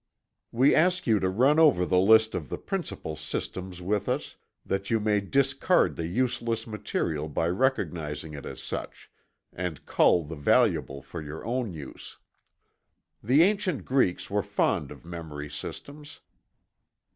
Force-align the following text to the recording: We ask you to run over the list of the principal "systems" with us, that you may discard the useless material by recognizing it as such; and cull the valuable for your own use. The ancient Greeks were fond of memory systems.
We 0.51 0.73
ask 0.73 1.05
you 1.05 1.19
to 1.19 1.29
run 1.29 1.59
over 1.59 1.85
the 1.85 1.99
list 1.99 2.33
of 2.33 2.49
the 2.49 2.57
principal 2.57 3.15
"systems" 3.15 3.83
with 3.83 4.09
us, 4.09 4.35
that 4.65 4.89
you 4.89 4.99
may 4.99 5.19
discard 5.19 5.95
the 5.95 6.07
useless 6.07 6.65
material 6.65 7.29
by 7.29 7.49
recognizing 7.49 8.33
it 8.33 8.43
as 8.43 8.63
such; 8.63 9.11
and 9.53 9.85
cull 9.85 10.23
the 10.23 10.35
valuable 10.35 11.03
for 11.03 11.21
your 11.21 11.45
own 11.45 11.71
use. 11.71 12.17
The 13.21 13.43
ancient 13.43 13.85
Greeks 13.85 14.27
were 14.27 14.41
fond 14.41 14.89
of 14.91 15.05
memory 15.05 15.51
systems. 15.51 16.21